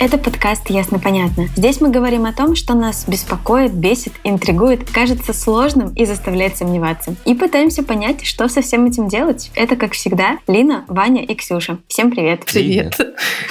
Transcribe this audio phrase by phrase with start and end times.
[0.00, 1.46] Это подкаст «Ясно-понятно».
[1.56, 7.14] Здесь мы говорим о том, что нас беспокоит, бесит, интригует, кажется сложным и заставляет сомневаться.
[7.24, 9.50] И пытаемся понять, что со всем этим делать.
[9.54, 11.78] Это, как всегда, Лина, Ваня и Ксюша.
[11.86, 12.44] Всем привет.
[12.46, 12.98] Привет.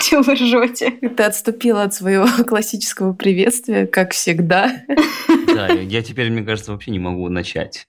[0.02, 0.92] Чего вы ржете?
[0.92, 4.72] Ты отступила от своего классического приветствия, как всегда.
[5.54, 7.88] Да, я теперь, мне кажется, вообще не могу начать.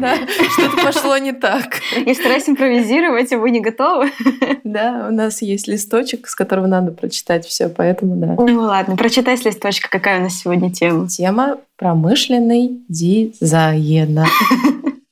[0.00, 0.16] Да,
[0.52, 1.80] Что-то пошло не так.
[1.94, 4.10] Я стараюсь импровизировать, а вы не готовы?
[4.64, 8.34] Да, у нас есть листочек, с которого надо прочитать все, поэтому да.
[8.38, 11.08] Ну ладно, прочитай с листочка, какая у нас сегодня тема.
[11.08, 14.20] Тема промышленный дизайн.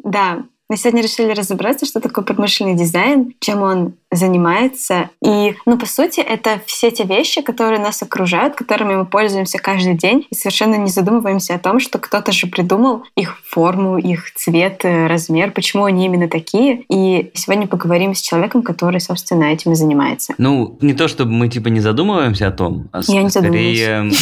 [0.09, 5.11] Да, мы сегодня решили разобраться, что такое промышленный дизайн, чем он занимается.
[5.25, 9.95] И, ну, по сути, это все те вещи, которые нас окружают, которыми мы пользуемся каждый
[9.95, 14.85] день, и совершенно не задумываемся о том, что кто-то же придумал их форму, их цвет,
[14.85, 16.85] э, размер, почему они именно такие.
[16.89, 20.35] И сегодня поговорим с человеком, который, собственно, этим и занимается.
[20.39, 24.03] Ну, не то, чтобы мы типа не задумываемся о том, а Я не скорее...
[24.03, 24.13] ну,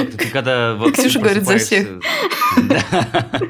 [0.00, 0.74] как-то Ты когда...
[0.76, 1.88] вот Ксюша говорит за всех.
[2.56, 3.40] Да.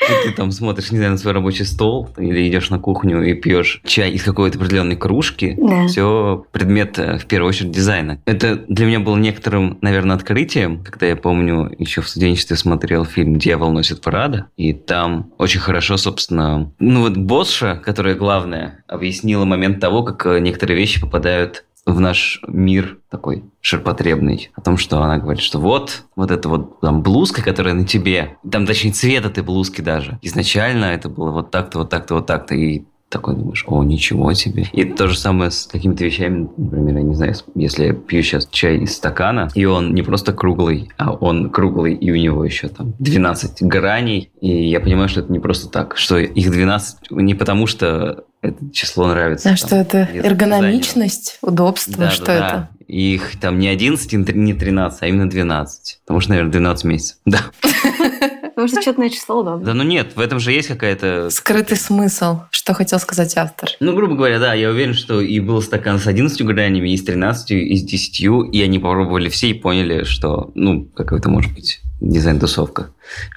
[0.00, 3.80] Ты там смотришь, не знаю, на свой рабочий стол или идешь на кухню и пьешь
[3.84, 5.56] чай из какой-то определенной кружки.
[5.60, 5.86] Да.
[5.86, 8.20] Все предмет, э, в первую очередь, дизайна.
[8.24, 13.38] Это для меня было некоторым, наверное, открытием, когда я помню, еще в студенчестве смотрел фильм
[13.38, 19.80] «Дьявол носит парада», и там очень хорошо, собственно, ну вот Босша, которая главная, объяснила момент
[19.80, 25.18] того, как э, некоторые вещи попадают в наш мир такой ширпотребный, о том, что она
[25.18, 29.42] говорит, что вот, вот эта вот там блузка, которая на тебе, там точнее цвет этой
[29.42, 33.82] блузки даже, изначально это было вот так-то, вот так-то, вот так-то, и такой думаешь, о,
[33.82, 34.66] ничего себе.
[34.72, 38.48] И то же самое с какими-то вещами, например, я не знаю, если я пью сейчас
[38.50, 42.68] чай из стакана, и он не просто круглый, а он круглый, и у него еще
[42.68, 47.34] там 12 граней, и я понимаю, что это не просто так, что их 12 не
[47.34, 49.48] потому, что это число нравится.
[49.48, 50.08] А там, что это?
[50.14, 52.40] Эргономичность, удобство, Да, что да, это?
[52.40, 52.70] да.
[52.86, 56.00] Их там не 11, и не 13, а именно 12.
[56.04, 57.18] Потому что, наверное, 12 месяцев.
[57.24, 57.38] Да.
[58.54, 59.64] Потому что четное число удобно.
[59.64, 61.30] Да ну нет, в этом же есть какая-то...
[61.30, 63.70] Скрытый смысл, что хотел сказать автор.
[63.80, 67.04] Ну, грубо говоря, да, я уверен, что и был стакан с 11 гранями, и с
[67.04, 68.20] 13, и с 10,
[68.52, 72.90] и они попробовали все и поняли, что, ну, какой-то может быть дизайн-тусовка.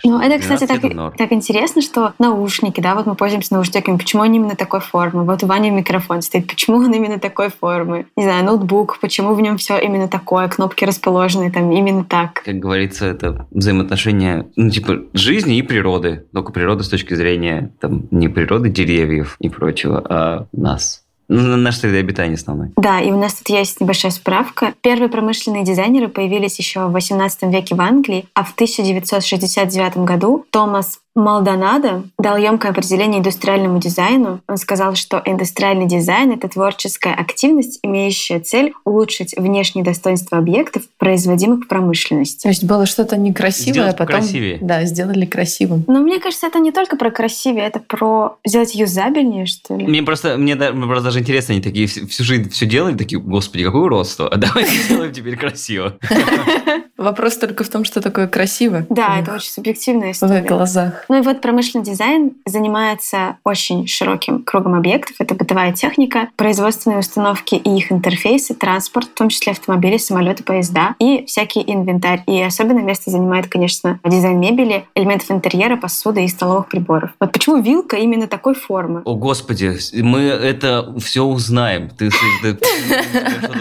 [0.04, 4.22] Ну, это, кстати, 12 так, так интересно, что наушники, да, вот мы пользуемся наушниками, почему
[4.22, 5.24] они именно такой формы?
[5.24, 8.08] Вот у Вани микрофон стоит, почему он именно такой формы?
[8.16, 12.44] Не знаю, ноутбук, почему в нем все именно такое, кнопки расположены там именно так.
[12.46, 16.26] Как говорится, это взаимоотношения, ну, типа, жизни и природы.
[16.34, 21.03] Только природы с точки зрения, там, не природы деревьев и прочего, а нас.
[21.30, 22.70] Ну, на- наша среда обитания основной.
[22.78, 24.74] Да, и у нас тут есть небольшая справка.
[24.82, 31.00] Первые промышленные дизайнеры появились еще в 18 веке в Англии, а в 1969 году Томас
[31.16, 34.42] Малдонадо дал емкое определение индустриальному дизайну.
[34.48, 41.66] Он сказал, что индустриальный дизайн— это творческая активность, имеющая цель улучшить внешние достоинства объектов, производимых
[41.66, 42.44] в промышленности.
[42.44, 44.58] То есть было что-то некрасивое, Сделать а потом покрасивее.
[44.62, 45.84] да, сделали красивым.
[45.88, 49.86] Но мне кажется, это не только про красивее, это про сделать юзабельнее, что ли.
[49.86, 52.98] Мне просто, мне, да- мне просто даже интересно, они такие всю всю жизнь все делали,
[52.98, 55.96] такие, господи, какое уродство, а давай сделаем теперь красиво.
[56.98, 58.86] Вопрос только в том, что такое красиво.
[58.90, 60.40] Да, в это очень субъективная в история.
[60.40, 61.06] их глазах.
[61.10, 65.16] Ну и вот промышленный дизайн занимается очень широким кругом объектов.
[65.20, 70.96] Это бытовая техника, производственные установки и их интерфейсы, транспорт, в том числе автомобили, самолеты, поезда
[71.00, 72.24] и всякий инвентарь.
[72.28, 77.12] И особенное место занимает, конечно, дизайн мебели, элементов интерьера, посуды и столовых приборов.
[77.20, 79.02] Вот почему вилка именно такой формы?
[79.06, 81.90] О, господи, мы это все узнаем.
[81.90, 82.10] Ты,
[82.42, 82.58] ты-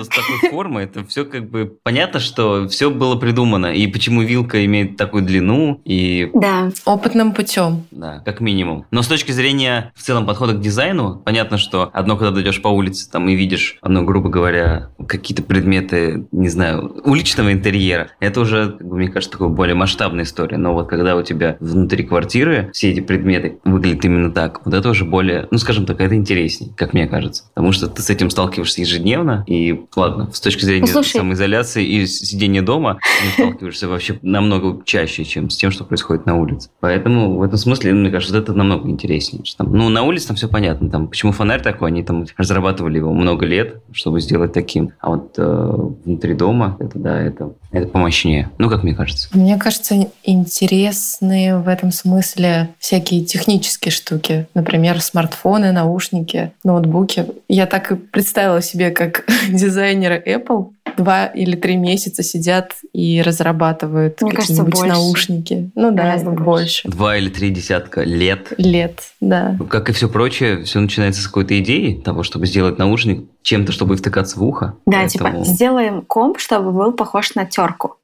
[0.05, 3.67] с такой формой, это все как бы понятно, что все было придумано.
[3.75, 7.85] И почему вилка имеет такую длину, и Да, Опытным путем.
[7.91, 8.85] Да, как минимум.
[8.93, 12.63] Но с точки зрения в целом подхода к дизайну, понятно, что одно, когда ты идешь
[12.63, 18.41] по улице там и видишь, одно, грубо говоря, какие-то предметы, не знаю, уличного интерьера, это
[18.41, 20.57] уже, как бы, мне кажется, такая более масштабная история.
[20.57, 24.89] Но вот когда у тебя внутри квартиры все эти предметы выглядят именно так, вот это
[24.91, 27.45] уже более, ну, скажем так, это интересней, как мне кажется.
[27.53, 31.17] Потому что ты с этим сталкиваешься ежедневно, и, ладно, с точки зрения Ну, слушай.
[31.17, 36.37] самоизоляции и сидения дома, ты сталкиваешься вообще намного чаще, чем с тем, что происходит на
[36.37, 36.71] улице.
[36.81, 39.45] Поэтому в этом смысле, ну, мне кажется, это намного интереснее.
[39.45, 40.91] Что там, ну, на улице там все понятно.
[40.91, 44.93] Там, почему фонарь такой, они там разрабатывали его много лет, чтобы сделать таким.
[45.01, 45.75] А вот э,
[46.05, 48.51] внутри дома, это да, это, это помощнее.
[48.59, 49.29] Ну, как мне кажется.
[49.33, 49.95] Мне кажется,
[50.25, 54.47] интересные в этом смысле всякие технические штуки.
[54.55, 57.27] Например, смартфоны, наушники, ноутбуки.
[57.49, 64.19] Я так и представила себе, как дизайнеры Apple два или три месяца сидят и разрабатывают
[64.19, 65.71] какие-нибудь наушники.
[65.75, 66.45] Ну да, Гораздо больше.
[66.45, 66.89] больше.
[66.89, 68.53] Два или три десятка лет.
[68.59, 69.57] Лет, да.
[69.69, 73.97] Как и все прочее, все начинается с какой-то идеи того, чтобы сделать наушник чем-то, чтобы
[73.97, 74.75] втыкаться в ухо.
[74.87, 77.97] Да, Поэтому- типа, сделаем комп, чтобы был похож на терку.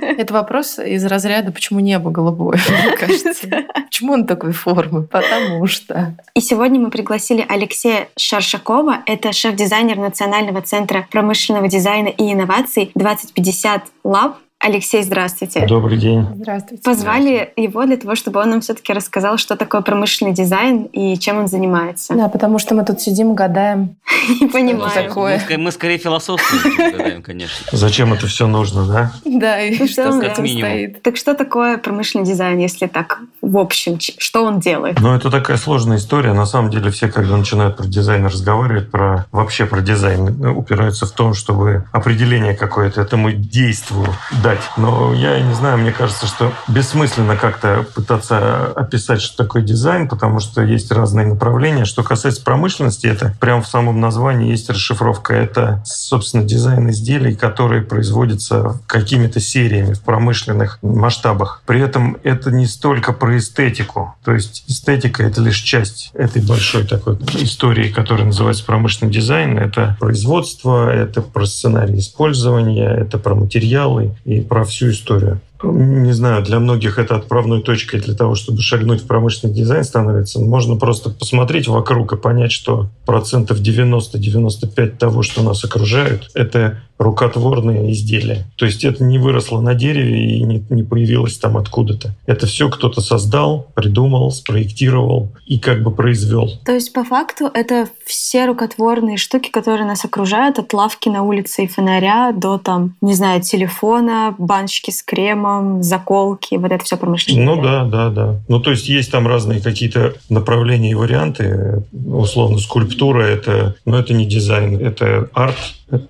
[0.00, 3.48] Это вопрос из разряда «почему небо голубое?» мне кажется.
[3.86, 5.02] Почему он такой формы?
[5.04, 6.16] Потому что.
[6.34, 9.02] И сегодня мы пригласили Алексея Шаршакова.
[9.06, 14.34] Это шеф-дизайнер Национального центра промышленного дизайна и инноваций 2050 Lab.
[14.64, 15.66] Алексей, здравствуйте.
[15.66, 16.24] Добрый день.
[16.36, 16.84] Здравствуйте.
[16.84, 21.38] Позвали его для того, чтобы он нам все-таки рассказал, что такое промышленный дизайн и чем
[21.38, 22.14] он занимается.
[22.14, 23.96] Да, потому что мы тут сидим, гадаем.
[24.40, 24.92] Не понимаю.
[24.94, 25.42] такое?
[25.58, 27.66] Мы, скорее философствуем, гадаем, конечно.
[27.72, 29.12] Зачем это все нужно, да?
[29.24, 30.70] Да, и Ну, что как минимум.
[30.70, 31.02] стоит.
[31.02, 33.98] Так что такое промышленный дизайн, если так в общем?
[33.98, 35.00] Что он делает?
[35.00, 36.34] Но это такая сложная история.
[36.34, 41.06] На самом деле все, когда начинают про дизайн разговаривать, про вообще про дизайн, ну, упираются
[41.06, 44.06] в том, чтобы определение какое-то этому действию
[44.42, 44.51] дать.
[44.76, 50.40] Но я не знаю, мне кажется, что бессмысленно как-то пытаться описать, что такое дизайн, потому
[50.40, 51.84] что есть разные направления.
[51.84, 55.34] Что касается промышленности, это прямо в самом названии есть расшифровка.
[55.34, 61.62] Это, собственно, дизайн изделий, которые производятся какими-то сериями в промышленных масштабах.
[61.66, 64.14] При этом это не столько про эстетику.
[64.24, 69.58] То есть эстетика— это лишь часть этой большой такой истории, которая называется промышленный дизайн.
[69.58, 75.40] Это производство, это про сценарий использования, это про материалы и про всю историю.
[75.62, 80.40] Не знаю, для многих это отправной точкой для того, чтобы шагнуть в промышленный дизайн становится.
[80.40, 87.92] Можно просто посмотреть вокруг и понять, что процентов 90-95 того, что нас окружает, это рукотворные
[87.92, 88.46] изделия.
[88.56, 92.14] То есть это не выросло на дереве и не, не появилось там откуда-то.
[92.26, 96.50] Это все кто-то создал, придумал, спроектировал и как бы произвел.
[96.64, 101.64] То есть, по факту, это все рукотворные штуки, которые нас окружают, от лавки на улице
[101.64, 107.44] и фонаря до, там, не знаю, телефона, баночки с кремом, заколки, вот это все промышленное.
[107.44, 108.40] Ну да, да, да.
[108.48, 111.84] Ну то есть есть там разные какие-то направления и варианты.
[111.92, 115.56] Условно скульптура это, ну это не дизайн, это арт.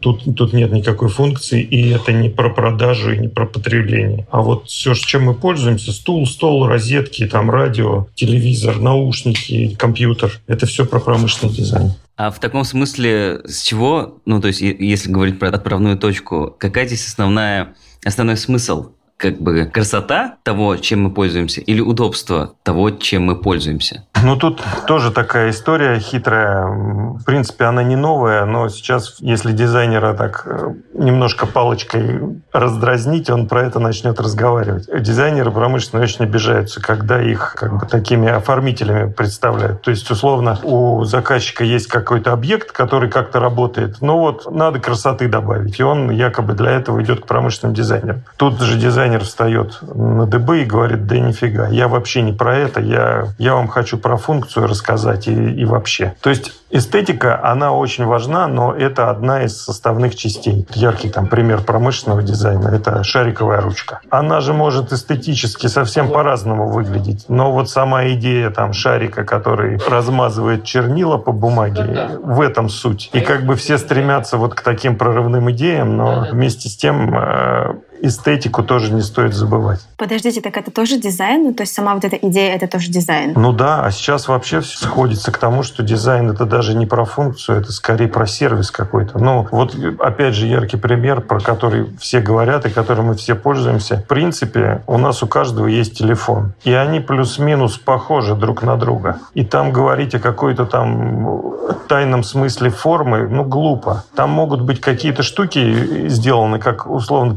[0.00, 4.26] Тут, тут нет никакой функции, и это не про продажу и не про потребление.
[4.30, 10.66] А вот все, чем мы пользуемся, стул, стол, розетки, там радио, телевизор, наушники, компьютер, это
[10.66, 11.92] все про промышленный дизайн.
[12.16, 16.86] А в таком смысле, с чего, ну, то есть, если говорить про отправную точку, какая
[16.86, 17.74] здесь основная,
[18.04, 18.90] основной смысл?
[19.22, 24.02] Как бы красота того, чем мы пользуемся, или удобство того, чем мы пользуемся?
[24.24, 26.66] Ну, тут тоже такая история хитрая.
[26.66, 32.20] В принципе, она не новая, но сейчас, если дизайнера так э, немножко палочкой
[32.52, 34.88] раздразнить, он про это начнет разговаривать.
[35.02, 39.82] Дизайнеры промышленные очень обижаются, когда их как бы такими оформителями представляют.
[39.82, 43.96] То есть, условно, у заказчика есть какой-то объект, который как-то работает.
[44.00, 45.80] Ну вот, надо красоты добавить.
[45.80, 48.22] И он якобы для этого идет к промышленным дизайнерам.
[48.36, 52.80] Тут же дизайнер встает на дыбы и говорит, да нифига, я вообще не про это,
[52.80, 56.14] я, я вам хочу про функцию рассказать и, и вообще.
[56.20, 60.66] То есть эстетика, она очень важна, но это одна из составных частей.
[60.74, 64.00] Яркий там пример промышленного дизайна– это шариковая ручка.
[64.10, 70.64] Она же может эстетически совсем по-разному выглядеть, но вот сама идея там шарика, который размазывает
[70.64, 73.10] чернила по бумаге, в этом суть.
[73.12, 77.74] И как бы все стремятся вот к таким прорывным идеям, но вместе с тем э,
[78.02, 79.80] эстетику тоже не стоит забывать.
[79.96, 81.44] Подождите, так это тоже дизайн?
[81.44, 83.32] Ну, то есть сама вот эта идея— это тоже дизайн?
[83.36, 87.04] Ну да, а сейчас вообще все сходится к тому, что дизайн это даже не про
[87.04, 89.18] функцию, это скорее про сервис какой-то.
[89.18, 93.98] Ну вот опять же яркий пример, про который все говорят и которым мы все пользуемся.
[93.98, 99.20] В принципе, у нас у каждого есть телефон, и они плюс-минус похожи друг на друга.
[99.34, 101.52] И там говорить о какой-то там
[101.88, 104.04] тайном смысле формы, ну глупо.
[104.16, 107.36] Там могут быть какие-то штуки сделаны, как условно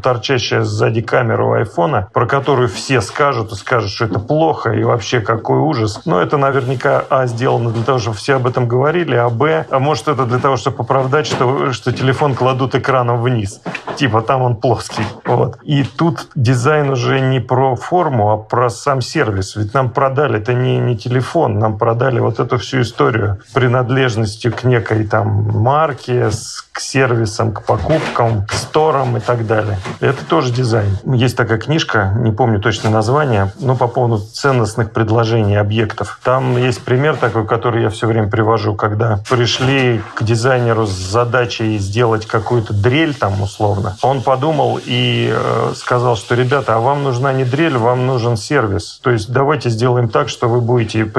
[0.56, 4.84] торчащая сзади камера у айфона, про которую все скажут и скажут, что это плохо и
[4.84, 6.02] вообще какой ужас.
[6.06, 9.80] Но это наверняка, а, сделано для того, чтобы все об этом говорили, а, б, а
[9.80, 13.62] может это для того, чтобы оправдать, что, что телефон кладут экраном вниз.
[13.96, 15.04] Типа там он плоский.
[15.26, 15.58] Вот.
[15.64, 19.56] И тут дизайн уже не про форму, а про сам сервис.
[19.56, 24.64] Ведь нам продали, это не, не телефон, нам продали вот эту всю историю принадлежностью к
[24.64, 29.80] некой там марке, с, к сервисам, к покупкам, к сторам и так далее.
[30.02, 30.98] Это тоже дизайн.
[31.06, 36.20] Есть такая книжка, не помню точно название, но по поводу ценностных предложений объектов.
[36.22, 41.78] Там есть пример такой, который я все время привожу, когда пришли к дизайнеру с задачей
[41.78, 43.96] сделать какую-то дрель там условно.
[44.02, 49.00] Он подумал и э, сказал, что, ребята, а вам нужна не дрель, вам нужен сервис.
[49.02, 51.10] То есть давайте сделаем так, что вы будете,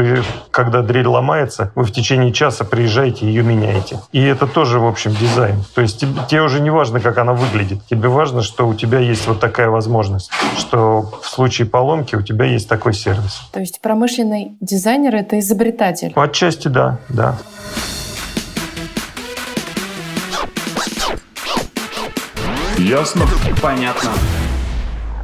[0.51, 4.01] когда дрель ломается, вы в течение часа приезжаете и ее меняете.
[4.13, 5.46] И это тоже, в общем, дизайн.
[5.75, 7.85] То есть тебе, тебе уже не важно, как она выглядит.
[7.89, 12.45] Тебе важно, что у тебя есть вот такая возможность, что в случае поломки у тебя
[12.45, 13.43] есть такой сервис.
[13.53, 16.13] То есть промышленный дизайнер— это изобретатель?
[16.15, 17.37] Отчасти да, да.
[22.79, 23.27] Ясно?
[23.63, 24.11] Понятно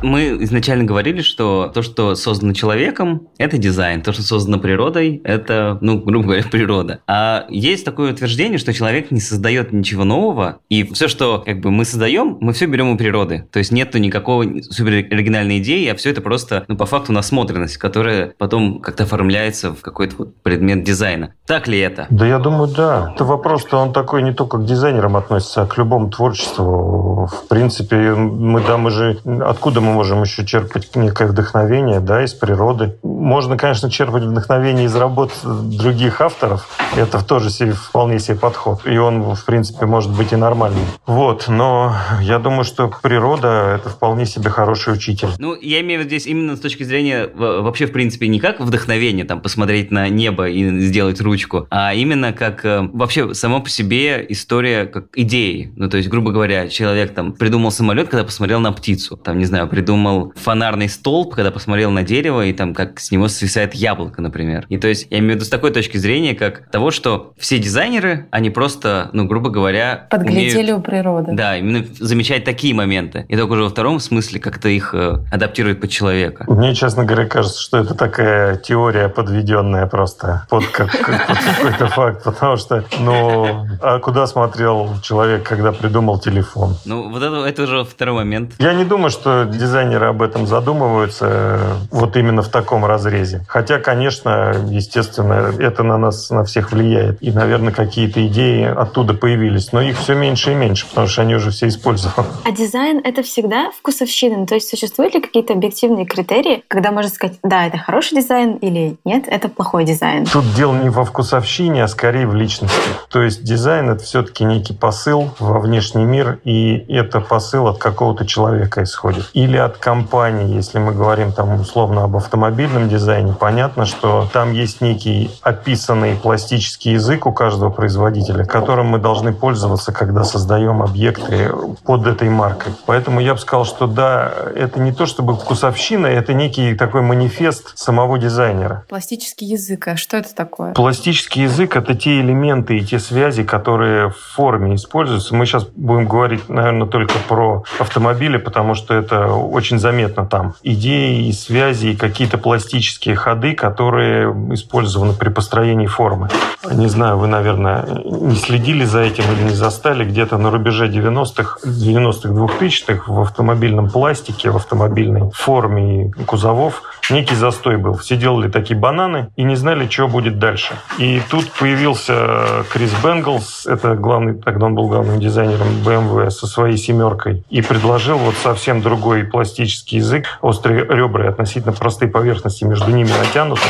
[0.02, 4.02] мы изначально говорили, что то, что создано человеком, это дизайн.
[4.02, 7.00] То, что создано природой, это, ну, грубо говоря, природа.
[7.06, 11.70] А есть такое утверждение, что человек не создает ничего нового, и все, что как бы
[11.70, 13.46] мы создаем, мы все берем у природы.
[13.52, 17.76] То есть нету никакого супер оригинальной идеи, а все это просто, ну, по факту насмотренность,
[17.76, 21.34] которая потом как-то оформляется в какой-то вот предмет дизайна.
[21.46, 22.06] Так ли это?
[22.10, 23.12] Да, я думаю, да.
[23.14, 27.26] Это вопрос-то он такой не только к дизайнерам относится, а к любому творчеству.
[27.26, 29.18] В принципе, мы, да, мы же...
[29.44, 32.96] Откуда мы можем еще черпать некое вдохновение да, из природы.
[33.02, 36.68] Можно, конечно, черпать вдохновение из работ других авторов.
[36.96, 38.86] Это тоже себе, вполне себе подход.
[38.86, 40.82] И он, в принципе, может быть и нормальный.
[41.06, 41.48] Вот.
[41.48, 45.28] Но я думаю, что природа— это вполне себе хороший учитель.
[45.38, 48.60] Ну, я имею в виду здесь именно с точки зрения вообще, в принципе, не как
[48.60, 53.70] вдохновение, там, посмотреть на небо и сделать ручку, а именно как э, вообще само по
[53.70, 55.72] себе история как идеи.
[55.76, 59.16] Ну, то есть, грубо говоря, человек там придумал самолет, когда посмотрел на птицу.
[59.16, 63.26] Там, не знаю, придумал фонарный столб, когда посмотрел на дерево, и там как с него
[63.26, 64.64] свисает яблоко, например.
[64.68, 67.58] И то есть я имею в виду с такой точки зрения, как того, что все
[67.58, 70.06] дизайнеры, они просто, ну, грубо говоря...
[70.08, 71.32] Подглядели умеют, у природы.
[71.32, 73.26] Да, именно замечать такие моменты.
[73.28, 76.44] И только уже во втором смысле как-то их э, адаптирует под человека.
[76.46, 80.92] Мне, честно говоря, кажется, что это такая теория подведенная просто под, как,
[81.26, 86.76] под какой-то факт, потому что, ну, а куда смотрел человек, когда придумал телефон?
[86.84, 88.52] Ну, вот это, это уже второй момент.
[88.60, 93.42] Я не думаю, что дизайнер дизайнеры об этом задумываются э, вот именно в таком разрезе.
[93.48, 97.16] Хотя, конечно, естественно, это на нас, на всех влияет.
[97.22, 99.72] И, наверное, какие-то идеи оттуда появились.
[99.72, 102.28] Но их все меньше и меньше, потому что они уже все использованы.
[102.44, 104.36] А дизайн— это всегда вкусовщина?
[104.36, 108.56] Ну, то есть существуют ли какие-то объективные критерии, когда можно сказать, да, это хороший дизайн
[108.56, 110.26] или нет, это плохой дизайн?
[110.26, 112.76] Тут дело не во вкусовщине, а скорее в личности.
[113.08, 118.26] То есть дизайн— это все-таки некий посыл во внешний мир, и это посыл от какого-то
[118.26, 119.30] человека исходит.
[119.32, 124.80] Или от компании, если мы говорим там условно об автомобильном дизайне, понятно, что там есть
[124.80, 131.50] некий описанный пластический язык у каждого производителя, которым мы должны пользоваться, когда создаем объекты
[131.84, 132.72] под этой маркой.
[132.86, 137.76] Поэтому я бы сказал, что да, это не то чтобы вкусовщина, это некий такой манифест
[137.78, 138.84] самого дизайнера.
[138.88, 140.72] Пластический язык, а что это такое?
[140.72, 145.34] Пластический язык— это те элементы и те связи, которые в форме используются.
[145.34, 150.54] Мы сейчас будем говорить, наверное, только про автомобили, потому что это очень заметно там.
[150.62, 156.28] Идеи и связи, и какие-то пластические ходы, которые использованы при построении формы.
[156.70, 160.04] Не знаю, вы, наверное, не следили за этим или не застали.
[160.04, 167.34] Где-то на рубеже 90-х, 90-х, 2000-х в автомобильном пластике, в автомобильной форме и кузовов некий
[167.34, 167.96] застой был.
[167.96, 170.74] Все делали такие бананы и не знали, что будет дальше.
[170.98, 176.76] И тут появился Крис Бенглс, это главный, тогда он был главным дизайнером BMW со своей
[176.76, 182.90] семеркой, и предложил вот совсем другой пластический язык, острые ребра и относительно простые поверхности между
[182.92, 183.62] ними натянуты.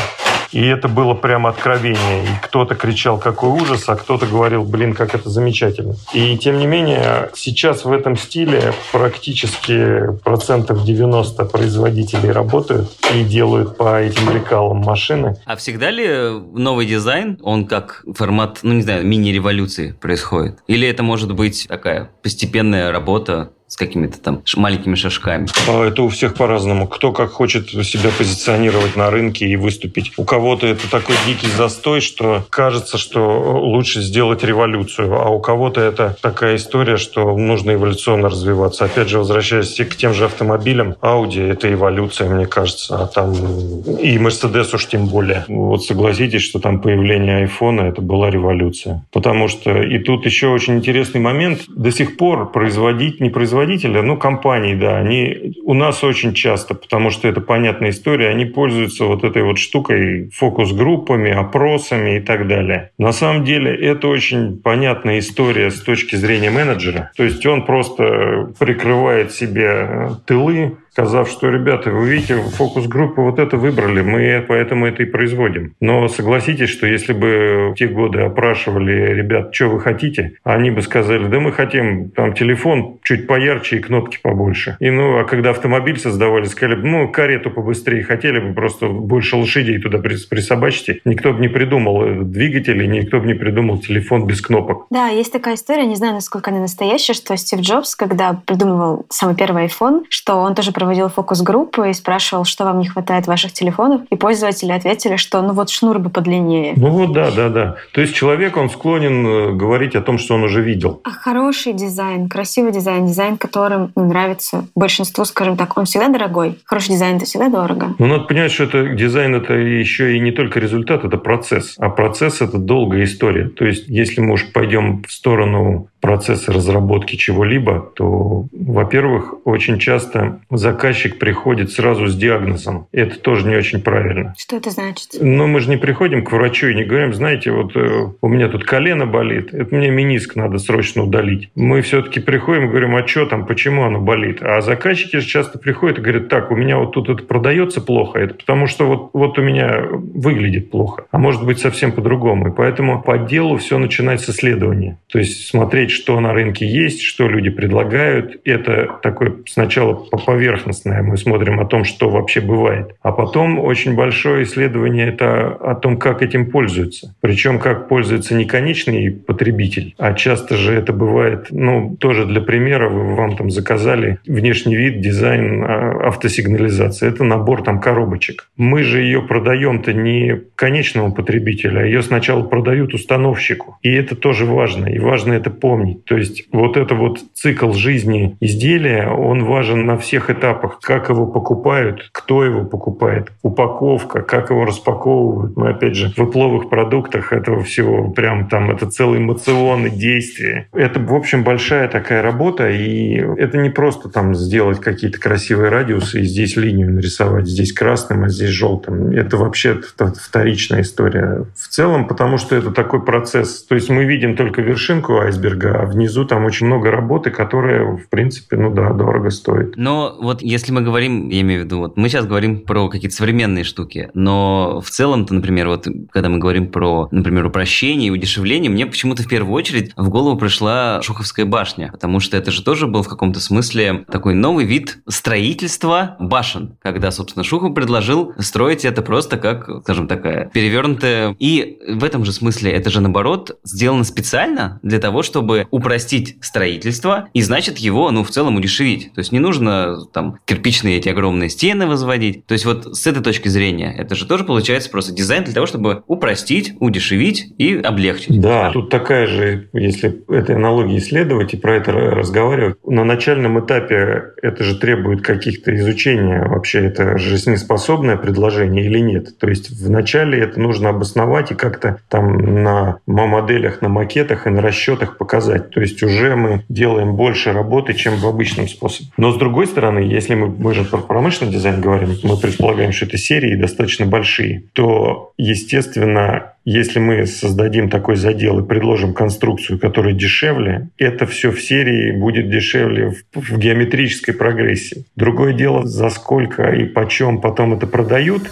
[0.53, 2.25] И это было прямо откровение.
[2.25, 5.95] И кто-то кричал, какой ужас, а кто-то говорил, блин, как это замечательно.
[6.13, 13.77] И тем не менее, сейчас в этом стиле практически процентов 90 производителей работают и делают
[13.77, 15.37] по этим лекалам машины.
[15.45, 20.59] А всегда ли новый дизайн, он как формат, ну не знаю, мини-революции происходит?
[20.67, 25.47] Или это может быть такая постепенная работа с какими-то там маленькими шажками?
[25.67, 26.87] А это у всех по-разному.
[26.87, 30.11] Кто как хочет себя позиционировать на рынке и выступить.
[30.17, 33.19] У кого-то это такой дикий застой, что кажется, что
[33.63, 38.85] лучше сделать революцию, а у кого-то это такая история, что нужно эволюционно развиваться.
[38.85, 44.17] Опять же, возвращаясь к тем же автомобилям, Audi— это эволюция, мне кажется, а там и
[44.17, 45.45] Mercedes уж тем более.
[45.47, 49.03] Вот согласитесь, что там появление айфона— это была революция.
[49.11, 51.61] Потому что и тут еще очень интересный момент.
[51.67, 56.75] До сих пор производить, не производить производителя, ну, компании, да, они у нас очень часто,
[56.75, 62.47] потому что это понятная история, они пользуются вот этой вот штукой, фокус-группами, опросами и так
[62.47, 62.91] далее.
[62.97, 67.11] На самом деле это очень понятная история с точки зрения менеджера.
[67.15, 73.57] То есть он просто прикрывает себе тылы, сказав, что, ребята, вы видите, фокус-группу вот это
[73.57, 75.73] выбрали, мы поэтому это и производим.
[75.79, 80.83] Но согласитесь, что если бы в те годы опрашивали ребят, что вы хотите, они бы
[80.83, 84.77] сказали, да мы хотим там телефон чуть поярче и кнопки побольше.
[84.79, 89.79] И ну, а когда автомобиль создавали, сказали, ну, карету побыстрее, хотели бы просто больше лошадей
[89.79, 91.01] туда присобачьте.
[91.05, 94.85] Никто бы не придумал двигатели, никто бы не придумал телефон без кнопок.
[94.91, 99.35] Да, есть такая история, не знаю, насколько она настоящая, что Стив Джобс, когда придумывал самый
[99.35, 104.01] первый iPhone, что он тоже проводил фокус-группы и спрашивал, что вам не хватает ваших телефонов,
[104.09, 106.73] и пользователи ответили, что ну вот шнур бы подлиннее.
[106.75, 107.75] Ну вот, да, да, да.
[107.93, 110.99] То есть человек, он склонен э, говорить о том, что он уже видел.
[111.05, 116.59] А хороший дизайн, красивый дизайн, дизайн, которым нравится большинству, скажем так, он всегда дорогой.
[116.65, 117.95] Хороший дизайн— это всегда дорого.
[117.97, 121.75] Ну, надо понимать, что это дизайн— это еще и не только результат, это процесс.
[121.77, 123.47] А процесс— это долгая история.
[123.47, 130.41] То есть если мы уж пойдем в сторону процесса разработки чего-либо, то, во-первых, очень часто
[130.51, 132.87] заказчик приходит сразу с диагнозом.
[132.91, 134.35] Это тоже не очень правильно.
[134.37, 135.11] Что это значит?
[135.21, 138.49] Но мы же не приходим к врачу и не говорим, знаете, вот э, у меня
[138.49, 141.49] тут колено болит, это мне миниск надо срочно удалить.
[141.55, 144.39] Мы все-таки приходим и говорим, а что там, почему оно болит?
[144.41, 148.19] А заказчики же часто приходят и говорят, так, у меня вот тут это продается плохо,
[148.19, 152.49] это потому что вот, вот у меня выглядит плохо, а может быть совсем по-другому.
[152.49, 154.99] И поэтому по делу все начинать с исследования.
[155.07, 158.39] То есть смотреть, что на рынке есть, что люди предлагают.
[158.45, 161.01] Это такое сначала поверхностное.
[161.01, 162.95] Мы смотрим о том, что вообще бывает.
[163.01, 167.15] А потом очень большое исследование это о том, как этим пользуются.
[167.21, 172.89] Причем как пользуется не конечный потребитель, а часто же это бывает, ну, тоже для примера,
[172.89, 177.09] вы вам там заказали внешний вид, дизайн, а, автосигнализация.
[177.09, 178.49] Это набор там коробочек.
[178.57, 183.77] Мы же ее продаем-то не конечному потребителю, а ее сначала продают установщику.
[183.81, 184.87] И это тоже важно.
[184.87, 186.05] И важно это помнить помнить.
[186.05, 190.79] То есть вот это вот цикл жизни изделия, он важен на всех этапах.
[190.81, 195.57] Как его покупают, кто его покупает, упаковка, как его распаковывают.
[195.57, 200.67] Мы, опять же, в эпловых продуктах этого всего прям там это целые эмоционы, действия.
[200.73, 206.21] Это, в общем, большая такая работа, и это не просто там сделать какие-то красивые радиусы
[206.21, 209.11] и здесь линию нарисовать, здесь красным, а здесь желтым.
[209.11, 211.45] Это вообще вторичная история.
[211.55, 213.63] В целом, потому что это такой процесс.
[213.63, 218.09] То есть мы видим только вершинку айсберга, а внизу там очень много работы, которая, в
[218.09, 219.75] принципе, ну да, дорого стоит.
[219.75, 223.15] Но вот если мы говорим, я имею в виду, вот мы сейчас говорим про какие-то
[223.15, 228.69] современные штуки, но в целом-то, например, вот когда мы говорим про, например, упрощение и удешевление,
[228.69, 232.87] мне почему-то в первую очередь в голову пришла Шуховская башня, потому что это же тоже
[232.87, 239.01] был в каком-то смысле такой новый вид строительства башен, когда, собственно, Шухов предложил строить это
[239.01, 241.35] просто как, скажем, такая перевернутая.
[241.39, 245.23] И в этом же смысле это же, наоборот, сделано специально для того,
[245.71, 249.13] упростить строительство и, значит, его, ну, в целом удешевить.
[249.13, 252.45] То есть не нужно там кирпичные эти огромные стены возводить.
[252.45, 255.65] То есть вот с этой точки зрения это же тоже получается просто дизайн для того,
[255.65, 258.39] чтобы упростить, удешевить и облегчить.
[258.39, 264.33] Да, тут такая же, если этой аналогии исследовать и про это разговаривать, на начальном этапе
[264.41, 269.37] это же требует каких-то изучения вообще, это жизнеспособное предложение или нет.
[269.37, 274.61] То есть вначале это нужно обосновать и как-то там на моделях, на макетах и на
[274.61, 275.69] расчетах показать, сказать.
[275.71, 279.09] То есть уже мы делаем больше работы, чем в обычном способе.
[279.17, 283.05] Но с другой стороны, если мы, мы же про промышленный дизайн говорим, мы предполагаем, что
[283.05, 290.13] это серии достаточно большие, то, естественно, если мы создадим такой задел и предложим конструкцию, которая
[290.13, 295.05] дешевле, это все в серии будет дешевле в, в геометрической прогрессии.
[295.15, 298.43] Другое дело, за сколько и почем потом это продают,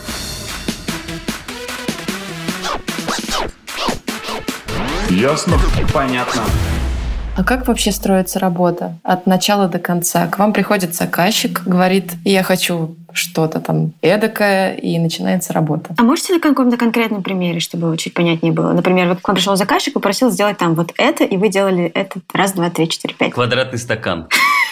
[5.12, 5.60] Ясно?
[5.94, 6.44] Понятно.
[7.38, 10.28] А как вообще строится работа от начала до конца?
[10.28, 15.94] К вам приходит заказчик, говорит, я хочу что-то там эдакое, и начинается работа.
[15.98, 18.74] А можете на каком-то конкретном примере, чтобы чуть понятнее было?
[18.74, 22.20] Например, вот к вам пришел заказчик, попросил сделать там вот это, и вы делали это
[22.34, 23.34] раз, два, три, четыре, пять.
[23.34, 24.28] Квадратный стакан.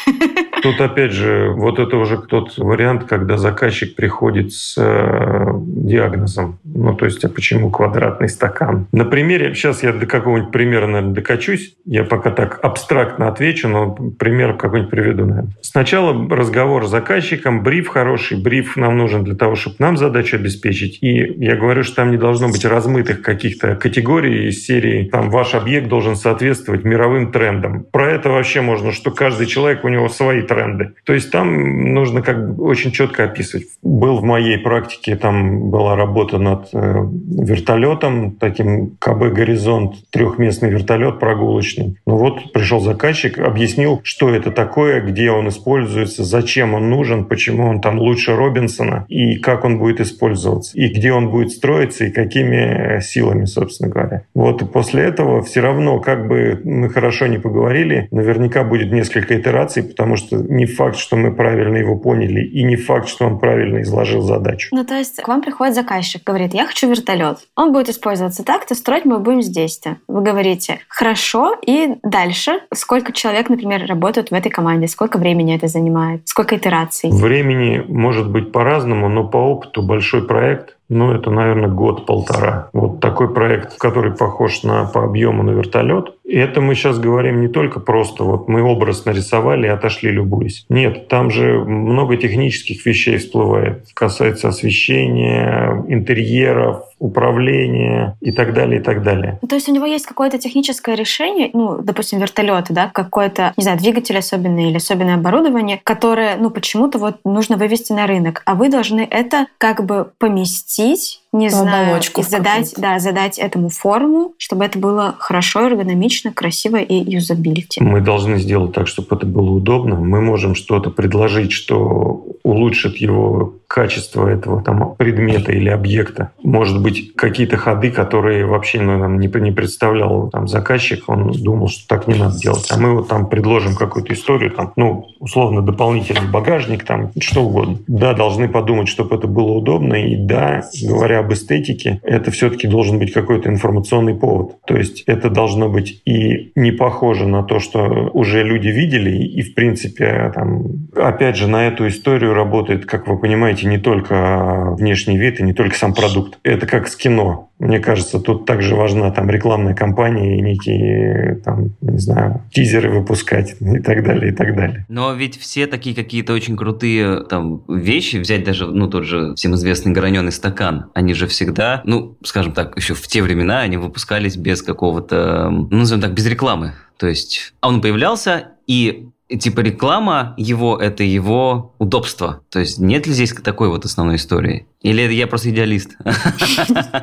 [0.61, 6.59] Тут опять же, вот это уже тот вариант, когда заказчик приходит с э, диагнозом.
[6.63, 8.87] Ну, то есть, а почему квадратный стакан?
[8.91, 11.75] На примере, сейчас я до какого-нибудь примера, наверное, докачусь.
[11.85, 15.53] Я пока так абстрактно отвечу, но пример какой-нибудь приведу, наверное.
[15.61, 20.37] Сначала разговор с заказчиком, бриф хороший, хороший бриф нам нужен для того, чтобы нам задачу
[20.37, 20.99] обеспечить.
[21.01, 21.13] И
[21.43, 25.87] я говорю, что там не должно быть размытых каких-то категорий из серии там ваш объект
[25.87, 27.85] должен соответствовать мировым трендам.
[27.91, 30.93] Про это вообще можно, что каждый человек, у него свои тренды.
[31.05, 33.67] То есть там нужно как бы очень четко описывать.
[33.81, 36.95] Был в моей практике, там была работа над э,
[37.43, 41.97] вертолетом, таким КБ «Горизонт», трехместный вертолет прогулочный.
[42.05, 47.67] Ну вот пришел заказчик, объяснил, что это такое, где он используется, зачем он нужен, почему
[47.69, 52.11] он там лучше Робинсона и как он будет использоваться, и где он будет строиться, и
[52.11, 54.23] какими э, силами, собственно говоря.
[54.33, 59.39] Вот и после этого все равно, как бы мы хорошо не поговорили, наверняка будет несколько
[59.39, 63.39] итераций, потому что не факт, что мы правильно его поняли, и не факт, что он
[63.39, 64.69] правильно изложил задачу.
[64.71, 67.39] Ну, то есть к вам приходит заказчик, говорит, я хочу вертолет.
[67.55, 69.97] Он будет использоваться так-то, строить мы будем здесь-то.
[70.07, 75.67] Вы говорите, хорошо, и дальше, сколько человек, например, работают в этой команде, сколько времени это
[75.67, 77.09] занимает, сколько итераций?
[77.11, 82.69] Времени может быть по-разному, но по опыту большой проект ну, это, наверное, год-полтора.
[82.73, 86.15] Вот такой проект, который похож на, по объему на вертолет.
[86.29, 90.63] И это мы сейчас говорим не только просто вот мы образ нарисовали и отошли любуясь.
[90.69, 93.87] Нет, там же много технических вещей всплывает.
[93.95, 99.39] Касается освещения, интерьеров, управления и так далее, и так далее.
[99.41, 103.63] Ну, то есть у него есть какое-то техническое решение, ну, допустим, вертолет, да, какой-то, не
[103.63, 108.53] знаю, двигатель особенный или особенное оборудование, которое, ну, почему-то вот нужно вывести на рынок, а
[108.53, 114.65] вы должны это как бы поместить не знаю, и задать, да, задать этому форму, чтобы
[114.65, 117.83] это было хорошо, эргономично, красиво и юзабилити.
[117.83, 119.95] Мы должны сделать так, чтобы это было удобно.
[119.95, 126.31] Мы можем что-то предложить, что улучшит его качество этого там, предмета или объекта.
[126.41, 131.69] Может быть, какие-то ходы, которые вообще ну, нам не, не представлял там, заказчик, он думал,
[131.69, 132.67] что так не надо делать.
[132.71, 137.77] А мы вот там предложим какую-то историю, там, ну, условно, дополнительный багажник, там, что угодно.
[137.87, 139.93] Да, должны подумать, чтобы это было удобно.
[139.93, 144.57] И да, говоря об эстетике, это все-таки должен быть какой-то информационный повод.
[144.65, 149.43] То есть это должно быть и не похоже на то, что уже люди видели, и,
[149.43, 155.17] в принципе, там, опять же, на эту историю работает, как вы понимаете, не только внешний
[155.17, 156.39] вид и не только сам продукт.
[156.43, 157.49] Это как с кино.
[157.59, 163.57] Мне кажется, тут также важна там рекламная кампания и некие, там, не знаю, тизеры выпускать
[163.59, 164.85] и так далее, и так далее.
[164.87, 169.55] Но ведь все такие какие-то очень крутые там вещи, взять даже, ну, тот же всем
[169.55, 174.37] известный граненый стакан, они же всегда, ну, скажем так, еще в те времена они выпускались
[174.37, 176.73] без какого-то, ну, назовем так, без рекламы.
[176.97, 182.41] То есть он появлялся, и типа реклама его– это его удобство.
[182.49, 184.65] То есть нет ли здесь такой вот основной истории?
[184.81, 185.97] Или я просто идеалист?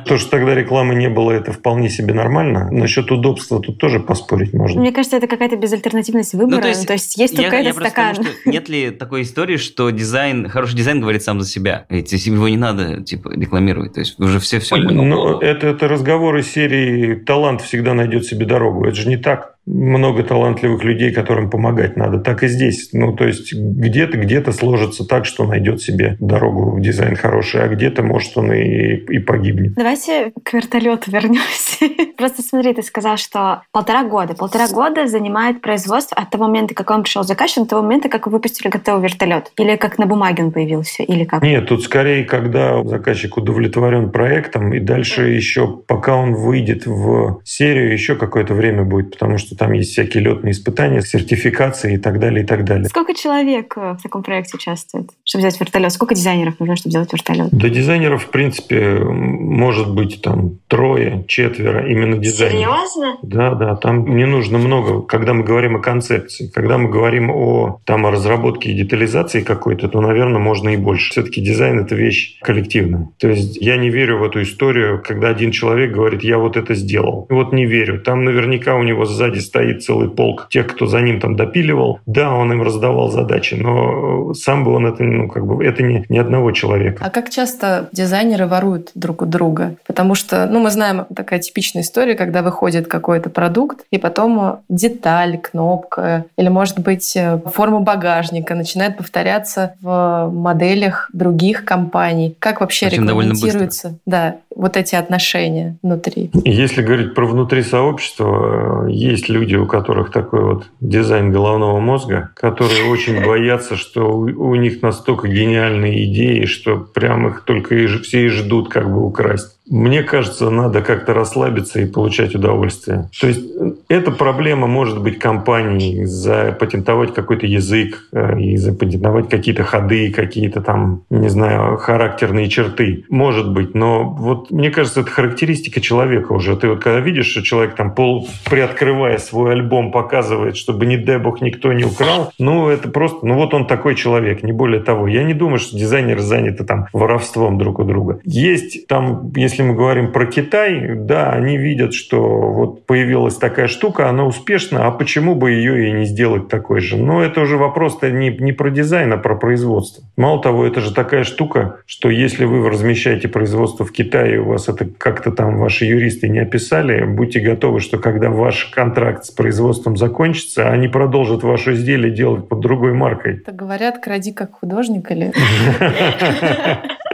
[0.05, 2.69] То, что тогда рекламы не было, это вполне себе нормально.
[2.71, 4.81] Насчет удобства тут тоже поспорить можно.
[4.81, 6.55] Мне кажется, это какая-то безальтернативность выбора.
[6.55, 8.15] Ну, то, есть, то есть есть только я, этот я стакан.
[8.15, 11.85] Что нет ли такой истории, что дизайн, хороший дизайн говорит сам за себя?
[11.89, 13.93] Ведь его не надо типа рекламировать.
[13.93, 14.75] То есть уже все все.
[14.77, 18.85] Ну, это, это разговоры серии «Талант всегда найдет себе дорогу».
[18.85, 22.19] Это же не так много талантливых людей, которым помогать надо.
[22.19, 22.89] Так и здесь.
[22.93, 27.67] Ну, то есть где-то где-то сложится так, что найдет себе дорогу в дизайн хороший, а
[27.67, 29.73] где-то, может, он и, и погибнет.
[29.75, 31.85] Давайте к вертолету вернемся.
[32.17, 34.33] Просто смотри, ты сказал, что полтора года.
[34.33, 38.25] Полтора года занимает производство от того момента, как он пришел заказчик, до того момента, как
[38.25, 39.51] вы выпустили готовый вертолет.
[39.57, 41.43] Или как на бумаге он появился, или как?
[41.43, 47.91] Нет, тут скорее, когда заказчик удовлетворен проектом, и дальше еще, пока он выйдет в серию,
[47.91, 52.43] еще какое-то время будет, потому что там есть всякие летные испытания, сертификации и так далее,
[52.43, 52.85] и так далее.
[52.85, 55.91] Сколько человек э, в таком проекте участвует, чтобы сделать вертолет?
[55.91, 57.49] Сколько дизайнеров нужно, чтобы сделать вертолет?
[57.51, 62.77] Да дизайнеров, в принципе, может быть там трое, четверо, именно дизайнеров.
[62.77, 63.17] Серьезно?
[63.23, 65.01] Да, да, там не нужно много.
[65.01, 69.87] Когда мы говорим о концепции, когда мы говорим о, там, о разработке и детализации какой-то,
[69.87, 71.11] то, наверное, можно и больше.
[71.11, 73.09] Все-таки дизайн— это вещь коллективная.
[73.19, 76.75] То есть я не верю в эту историю, когда один человек говорит, я вот это
[76.75, 77.25] сделал.
[77.29, 78.01] Вот не верю.
[78.01, 81.99] Там наверняка у него сзади стоит целый полк тех, кто за ним там допиливал.
[82.05, 86.05] Да, он им раздавал задачи, но сам бы он это, ну, как бы, это не,
[86.09, 87.03] не одного человека.
[87.03, 89.75] А как часто дизайнеры воруют друг у друга?
[89.85, 95.37] Потому что, ну, мы знаем такая типичная история, когда выходит какой-то продукт, и потом деталь,
[95.37, 102.35] кнопка, или, может быть, форма багажника начинает повторяться в моделях других компаний.
[102.39, 106.31] Как вообще Причем регламентируется да, вот эти отношения внутри?
[106.43, 112.89] Если говорить про внутри сообщества, есть люди, у которых такой вот дизайн головного мозга, которые
[112.89, 118.29] очень боятся, что у них настолько гениальные идеи, что прям их только и все и
[118.29, 119.56] ждут как бы украсть.
[119.69, 123.09] Мне кажется, надо как-то расслабиться и получать удовольствие.
[123.19, 129.63] То есть э, эта проблема может быть компанией запатентовать какой-то язык э, и запатентовать какие-то
[129.63, 133.05] ходы, какие-то там, не знаю, характерные черты.
[133.09, 136.55] Может быть, но вот мне кажется, это характеристика человека уже.
[136.55, 141.17] Ты вот когда видишь, что человек там пол приоткрывая свой альбом показывает, чтобы не дай
[141.17, 145.07] бог никто не украл, ну это просто, ну вот он такой человек, не более того.
[145.07, 148.19] Я не думаю, что дизайнеры заняты там воровством друг у друга.
[148.23, 154.09] Есть там, если мы говорим про Китай, да, они видят, что вот появилась такая штука,
[154.09, 156.97] она успешна, а почему бы ее и не сделать такой же?
[156.97, 160.03] Но это уже вопрос-то не, не про дизайн, а про производство.
[160.17, 164.69] Мало того, это же такая штука, что если вы размещаете производство в Китае, у вас
[164.69, 169.97] это как-то там ваши юристы не описали, будьте готовы, что когда ваш контракт с производством
[169.97, 173.37] закончится, они продолжат ваше изделие делать под другой маркой.
[173.37, 175.33] Это говорят, кради как художник или...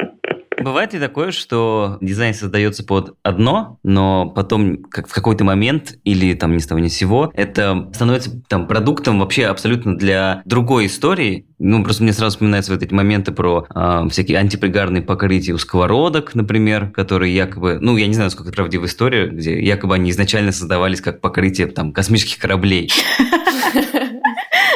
[0.63, 6.33] Бывает ли такое, что дизайн создается под одно, но потом как в какой-то момент или
[6.33, 10.85] там ни с того ни с сего это становится там продуктом вообще абсолютно для другой
[10.87, 11.45] истории?
[11.59, 16.35] Ну, просто мне сразу вспоминаются вот эти моменты про э, всякие антипригарные покрытия у сковородок,
[16.35, 20.51] например, которые якобы, ну, я не знаю, сколько это правдивая история, где якобы они изначально
[20.51, 22.91] создавались как покрытие там космических кораблей.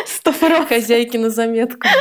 [0.07, 0.67] Стоферов.
[0.69, 1.87] Хозяйки на заметку.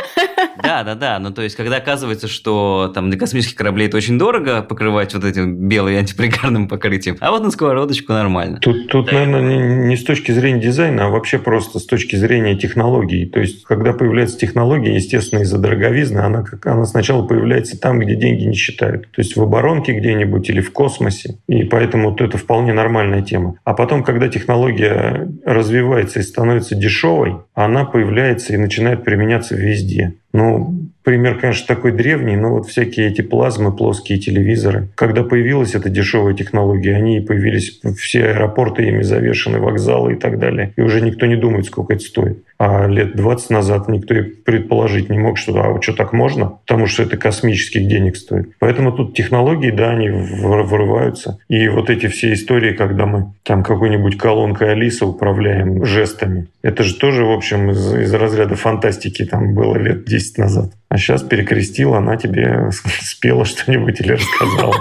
[0.63, 1.19] Да, да, да.
[1.19, 5.23] Ну, то есть, когда оказывается, что там для космических кораблей это очень дорого покрывать вот
[5.23, 8.59] этим белым антипригарным покрытием, а вот на сковородочку нормально.
[8.59, 9.13] Тут, тут да.
[9.13, 13.27] наверное, не, не с точки зрения дизайна, а вообще просто с точки зрения технологий.
[13.27, 18.43] То есть, когда появляется технология, естественно, из-за дороговизны, она, она сначала появляется там, где деньги
[18.43, 19.11] не считают.
[19.11, 21.37] То есть, в оборонке где-нибудь или в космосе.
[21.47, 23.55] И поэтому вот это вполне нормальная тема.
[23.63, 30.13] А потом, когда технология развивается и становится дешевой, она появляется и начинает применяться везде.
[30.37, 34.89] Ну, пример, конечно, такой древний, но вот всякие эти плазмы, плоские телевизоры.
[34.93, 40.73] Когда появилась эта дешевая технология, они появились, все аэропорты ими завешены, вокзалы и так далее.
[40.75, 42.43] И уже никто не думает, сколько это стоит.
[42.59, 46.87] А лет 20 назад никто и предположить не мог, что а что так можно, потому
[46.87, 48.51] что это космических денег стоит.
[48.59, 51.39] Поэтому тут технологии, да, они вырываются.
[51.47, 56.95] И вот эти все истории, когда мы там какой-нибудь колонкой Алиса управляем жестами, это же
[56.95, 60.73] тоже, в общем, из, из разряда фантастики там было лет 10 назад.
[60.89, 64.75] А сейчас перекрестила, она тебе спела что-нибудь или рассказала.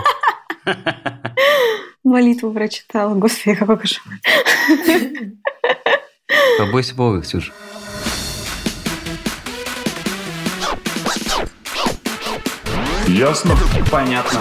[2.05, 3.15] Молитву прочитала.
[3.15, 4.19] Господи, какой кошмар.
[6.59, 7.53] Побойся Бога, Ксюша.
[13.09, 13.57] Ясно?
[13.91, 14.41] Понятно.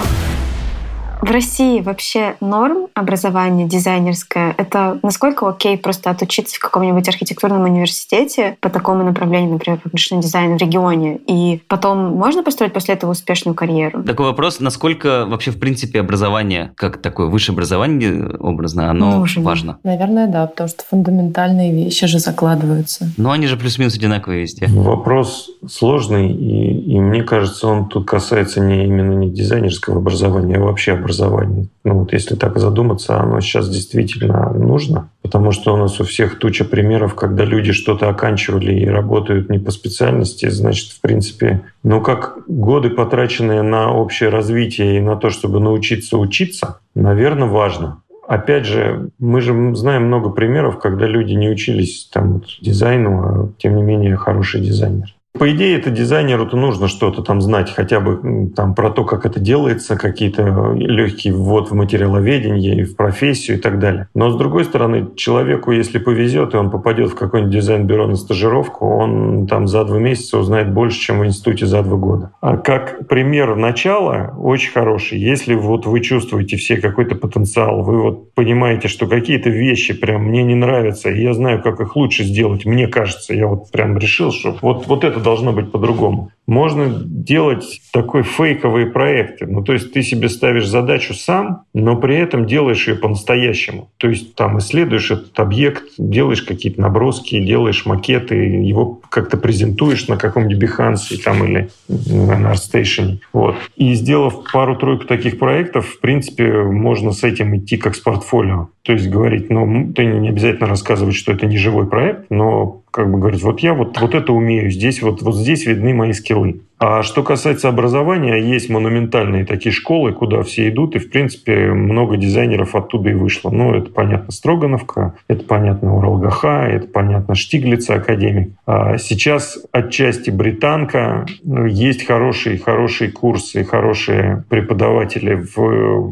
[1.21, 4.53] В России вообще норм образование дизайнерское?
[4.57, 10.57] Это насколько окей просто отучиться в каком-нибудь архитектурном университете по такому направлению, например, промышленный дизайн
[10.57, 14.03] в регионе, и потом можно построить после этого успешную карьеру?
[14.03, 19.43] Такой вопрос, насколько вообще в принципе образование, как такое высшее образование образно, оно Нужно.
[19.43, 19.77] важно?
[19.83, 23.09] Наверное, да, потому что фундаментальные вещи же закладываются.
[23.17, 24.67] Но они же плюс-минус одинаковые везде.
[24.67, 30.61] Вопрос сложный, и, и мне кажется, он тут касается не именно не дизайнерского образования, а
[30.61, 31.67] вообще образования.
[31.83, 36.39] Ну вот если так задуматься, оно сейчас действительно нужно, потому что у нас у всех
[36.39, 42.01] туча примеров, когда люди что-то оканчивали и работают не по специальности, значит, в принципе, ну
[42.01, 48.01] как годы, потраченные на общее развитие и на то, чтобы научиться учиться, наверное, важно.
[48.27, 53.49] Опять же, мы же знаем много примеров, когда люди не учились там вот, дизайну, а
[53.59, 55.14] тем не менее хороший дизайнер.
[55.37, 59.41] По идее, это дизайнеру-то нужно что-то там знать, хотя бы там про то, как это
[59.41, 64.07] делается, какие-то легкий ввод в материаловедение и в профессию и так далее.
[64.15, 68.87] Но с другой стороны, человеку, если повезет, и он попадет в какой-нибудь дизайн-бюро на стажировку,
[68.87, 72.31] он там за два месяца узнает больше, чем в институте за два года.
[72.39, 75.19] А как пример начала очень хороший.
[75.19, 80.43] Если вот вы чувствуете все какой-то потенциал, вы вот понимаете, что какие-то вещи прям мне
[80.43, 84.31] не нравятся, и я знаю, как их лучше сделать, мне кажется, я вот прям решил,
[84.31, 86.31] что вот, вот это должно быть по-другому.
[86.47, 89.47] Можно делать такой фейковые проекты.
[89.47, 93.89] Ну, то есть ты себе ставишь задачу сам, но при этом делаешь ее по-настоящему.
[93.97, 100.17] То есть там исследуешь этот объект, делаешь какие-то наброски, делаешь макеты, его как-то презентуешь на
[100.17, 103.19] каком-нибудь Behance там, или на ArtStation.
[103.33, 103.55] Вот.
[103.75, 108.69] И сделав пару-тройку таких проектов, в принципе, можно с этим идти как с портфолио.
[108.83, 113.11] То есть говорить, ну, ты не обязательно рассказывать, что это не живой проект, но как
[113.11, 116.34] бы говорить, вот я вот, вот это умею, здесь вот, вот здесь видны мои скиллы.
[116.35, 116.65] Kommunikation.
[116.77, 122.17] А что касается образования, есть монументальные такие школы, куда все идут, и, в принципе, много
[122.17, 123.49] дизайнеров оттуда и вышло.
[123.49, 128.51] Ну, это, понятно, Строгановка, это, понятно, Уралгаха, это, понятно, Штиглица, академик.
[128.65, 135.57] А сейчас отчасти британка, ну, есть хорошие, хорошие курсы, хорошие преподаватели в,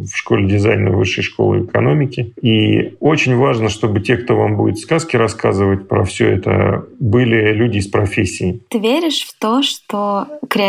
[0.06, 2.34] в школе дизайна Высшей школы экономики.
[2.42, 7.80] И очень важно, чтобы те, кто вам будет сказки рассказывать про все это, были люди
[7.80, 8.62] из профессии.
[8.70, 10.63] Ты веришь в то, что креативность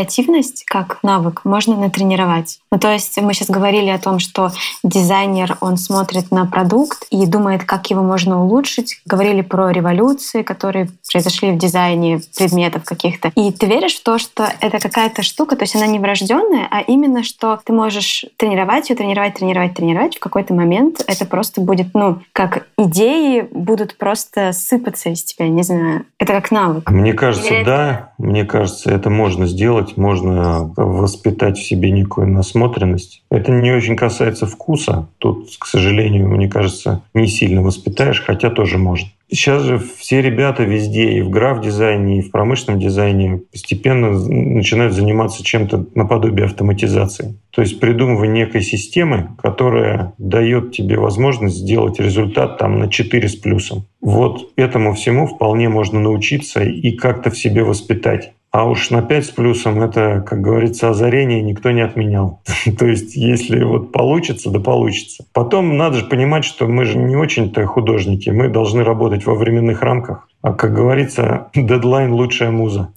[0.67, 2.59] как навык можно натренировать.
[2.73, 4.51] Ну, то есть мы сейчас говорили о том, что
[4.83, 9.01] дизайнер, он смотрит на продукт и думает, как его можно улучшить.
[9.07, 13.33] Говорили про революции, которые произошли в дизайне предметов каких-то.
[13.35, 16.81] И ты веришь в то, что это какая-то штука, то есть она не врожденная, а
[16.81, 20.17] именно, что ты можешь тренировать ее, тренировать, тренировать, тренировать.
[20.17, 25.63] В какой-то момент это просто будет, ну, как идеи будут просто сыпаться из тебя, не
[25.63, 26.07] знаю.
[26.19, 26.91] Это как навык.
[26.91, 27.91] Мне кажется, Или да.
[27.91, 28.09] Это...
[28.19, 33.23] Мне кажется, это можно сделать сделать, можно воспитать в себе некую насмотренность.
[33.31, 35.09] Это не очень касается вкуса.
[35.19, 39.09] Тут, к сожалению, мне кажется, не сильно воспитаешь, хотя тоже можно.
[39.31, 45.43] Сейчас же все ребята везде, и в граф-дизайне, и в промышленном дизайне постепенно начинают заниматься
[45.43, 47.35] чем-то наподобие автоматизации.
[47.51, 53.35] То есть придумывание некой системы, которая дает тебе возможность сделать результат там на 4 с
[53.35, 53.87] плюсом.
[54.01, 58.33] Вот этому всему вполне можно научиться и как-то в себе воспитать.
[58.55, 62.41] А уж на 5 с плюсом это, как говорится, озарение никто не отменял.
[62.79, 65.25] То есть если вот получится, да получится.
[65.33, 68.31] Потом надо же понимать, что мы же не очень-то художники.
[68.31, 70.29] Мы должны работать во временных рамках.
[70.41, 72.93] А как говорится, дедлайн— лучшая муза.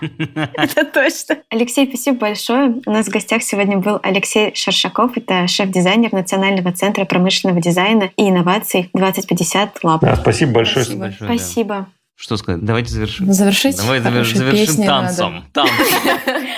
[0.00, 1.42] Это точно.
[1.50, 2.80] Алексей, спасибо большое.
[2.86, 5.18] У нас в гостях сегодня был Алексей Шаршаков.
[5.18, 9.98] Это шеф-дизайнер Национального центра промышленного дизайна и инноваций 2050 Lab.
[10.00, 10.86] Да, спасибо большое.
[10.86, 11.00] Спасибо.
[11.02, 11.86] Большое, спасибо.
[12.16, 12.64] Что сказать?
[12.64, 13.32] Давайте завершим.
[13.32, 13.76] Завершить?
[13.76, 15.44] Давай завершим танцем.
[15.52, 15.76] Танцем.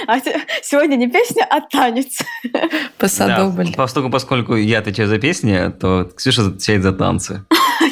[0.06, 0.18] А
[0.62, 2.18] сегодня не песня, а танец.
[2.98, 3.68] Посадобль.
[3.68, 7.44] Да, поскольку, поскольку я отвечаю за песни, то Ксюша отвечает за танцы.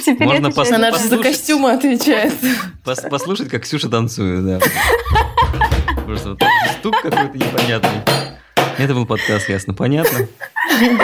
[0.04, 2.34] Теперь Можно пос- Она же за костюмы отвечает.
[2.84, 4.58] Пос- послушать, как Ксюша танцует, да.
[6.04, 6.42] Просто вот
[6.78, 8.02] стук какой-то непонятный.
[8.78, 10.26] Это был подкаст «Ясно, понятно».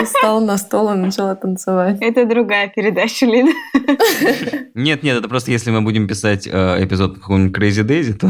[0.05, 1.97] Встала на стол и начала танцевать.
[2.01, 3.51] Это другая передача, Лина.
[4.73, 8.29] Нет, нет, это просто если мы будем писать э, эпизод какого-нибудь Crazy Daisy, то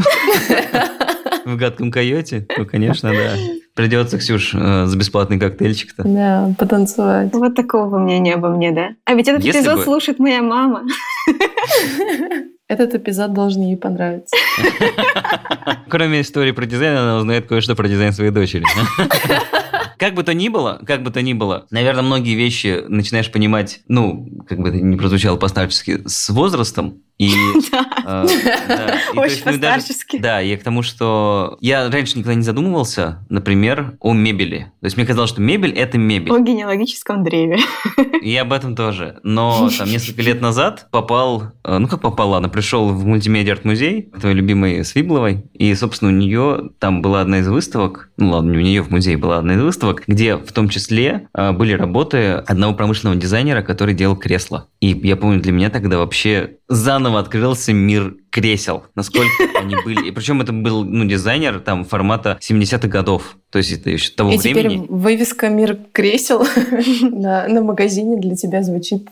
[1.44, 3.36] в гадком койоте, то, конечно, да.
[3.74, 6.02] Придется, Ксюш, э, за бесплатный коктейльчик-то.
[6.04, 7.32] Да, потанцевать.
[7.32, 8.90] Вот такого мнения обо мне, да?
[9.04, 9.84] А ведь этот Если эпизод бы...
[9.84, 10.82] слушает моя мама.
[12.68, 14.36] Этот эпизод должен ей понравиться.
[15.88, 18.64] Кроме истории про дизайн, она узнает кое-что про дизайн своей дочери.
[20.00, 23.80] Как бы то ни было, как бы то ни было, наверное, многие вещи начинаешь понимать,
[23.86, 27.34] ну, как бы это не прозвучало по-старчески, с возрастом, и,
[27.70, 27.86] да.
[28.06, 30.18] Э, Очень ну, по-старчески.
[30.18, 34.72] Да, я к тому, что я раньше никогда не задумывался, например, о мебели.
[34.80, 36.32] То есть мне казалось, что мебель– это мебель.
[36.32, 37.58] О генеалогическом древе.
[38.22, 39.18] И об этом тоже.
[39.22, 44.34] Но там несколько лет назад попал, э, ну как попал, ладно, пришел в мультимедиа-арт-музей, твоей
[44.34, 48.60] любимой Свибловой, и, собственно, у нее там была одна из выставок, ну ладно, не у
[48.62, 52.72] нее в музее была одна из выставок, где в том числе э, были работы одного
[52.72, 54.68] промышленного дизайнера, который делал кресла.
[54.80, 60.08] И я помню, для меня тогда вообще заново открылся мир кресел, насколько они были.
[60.08, 63.36] И причем это был ну, дизайнер там формата 70-х годов.
[63.50, 64.76] То есть это еще того И времени.
[64.76, 66.46] теперь вывеска «Мир кресел»
[67.02, 69.08] на, на магазине для тебя звучит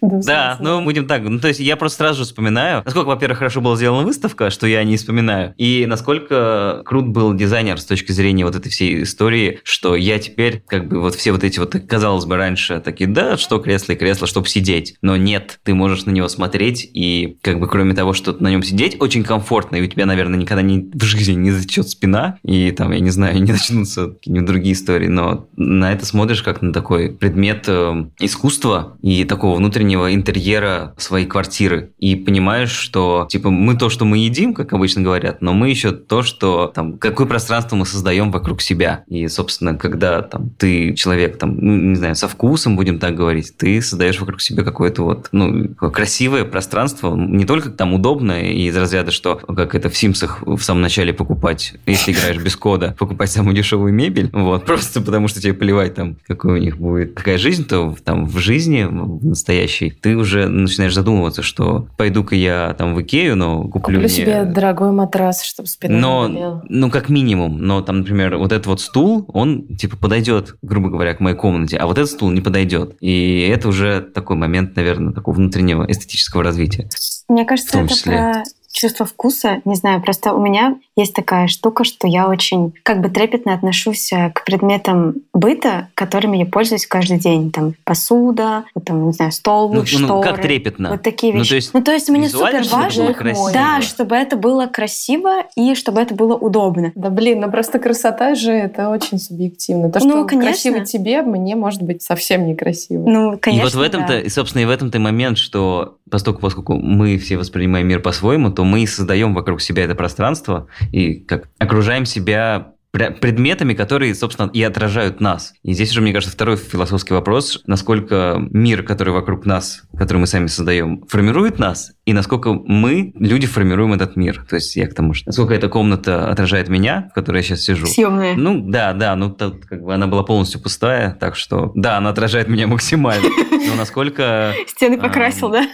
[0.00, 1.22] Да, ну будем так.
[1.22, 4.66] Ну, то есть я просто сразу же вспоминаю, насколько, во-первых, хорошо была сделана выставка, что
[4.66, 9.60] я не вспоминаю, и насколько крут был дизайнер с точки зрения вот этой всей истории,
[9.62, 13.36] что я теперь как бы вот все вот эти вот, казалось бы, раньше такие, да,
[13.36, 14.96] что кресло и кресло, чтобы сидеть.
[15.02, 18.62] Но нет, ты можешь на него смотреть и как бы кроме того, что на нем
[18.62, 22.70] сидеть очень комфортно, и у тебя, наверное, никогда не, в жизни не затечет спина, и
[22.70, 26.72] там, я не знаю, не начнутся какие-нибудь другие истории, но на это смотришь как на
[26.72, 33.76] такой предмет э, искусства и такого внутреннего интерьера своей квартиры, и понимаешь, что, типа, мы
[33.76, 37.76] то, что мы едим, как обычно говорят, но мы еще то, что, там, какое пространство
[37.76, 42.28] мы создаем вокруг себя, и, собственно, когда, там, ты человек, там, ну, не знаю, со
[42.28, 47.55] вкусом, будем так говорить, ты создаешь вокруг себя какое-то вот, ну, красивое пространство, не только
[47.56, 51.74] только там удобно и из разряда, что как это в Симсах в самом начале покупать,
[51.86, 56.16] если играешь без кода, покупать самую дешевую мебель, вот, просто потому что тебе плевать там,
[56.26, 60.94] какой у них будет, какая жизнь, то там в жизни в настоящей ты уже начинаешь
[60.94, 64.08] задумываться, что пойду-ка я там в Икею, но куплю, куплю мне...
[64.08, 66.62] себе дорогой матрас, чтобы спина но, не.
[66.68, 71.14] Ну, как минимум, но там, например, вот этот вот стул, он типа подойдет, грубо говоря,
[71.14, 72.96] к моей комнате, а вот этот стул не подойдет.
[73.00, 76.88] И это уже такой момент, наверное, такого внутреннего эстетического развития.
[77.28, 82.06] Мне кажется, это про чувство вкуса, не знаю, просто у меня есть такая штука, что
[82.06, 87.50] я очень как бы трепетно отношусь э, к предметам быта, которыми я пользуюсь каждый день.
[87.50, 90.06] Там посуда, вот там, не знаю, стол, Ну, шторы.
[90.06, 90.90] ну, как трепетно?
[90.90, 91.48] Вот такие Ну, вещи.
[91.50, 93.50] то есть ну, то есть мне супер чтобы важно, красиво.
[93.52, 96.92] да, чтобы это было красиво и чтобы это было удобно.
[96.94, 99.90] Да блин, ну просто красота же это очень субъективно.
[99.90, 100.50] То, Ну, что конечно.
[100.52, 103.08] красиво тебе, мне может быть совсем некрасиво.
[103.08, 104.20] Ну, конечно, и вот в этом-то, да.
[104.20, 108.50] и, собственно, и в этом-то и момент, что поскольку, поскольку мы все воспринимаем мир по-своему,
[108.50, 114.50] то мы создаем вокруг себя это пространство и как окружаем себя пре- предметами, которые, собственно,
[114.52, 115.54] и отражают нас.
[115.62, 120.26] И здесь уже, мне кажется, второй философский вопрос, насколько мир, который вокруг нас, который мы
[120.26, 124.46] сами создаем, формирует нас, и насколько мы, люди, формируем этот мир.
[124.48, 127.62] То есть я к тому, что насколько эта комната отражает меня, в которой я сейчас
[127.62, 127.86] сижу.
[127.86, 128.36] Съемная.
[128.36, 132.10] Ну, да, да, ну, тут как бы она была полностью пустая, так что, да, она
[132.10, 133.28] отражает меня максимально.
[133.50, 134.54] Но насколько...
[134.68, 135.68] Стены покрасил, а, да?